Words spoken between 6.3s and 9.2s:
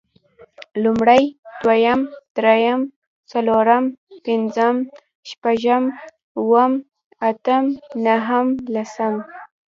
اووم، اتم، نهم، لسم